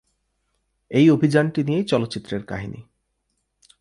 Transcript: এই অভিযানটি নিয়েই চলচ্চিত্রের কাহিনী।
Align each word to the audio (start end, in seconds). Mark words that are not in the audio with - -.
এই 0.91 1.09
অভিযানটি 1.09 1.63
নিয়েই 1.63 1.83
চলচ্চিত্রের 1.83 2.43
কাহিনী। 2.43 2.81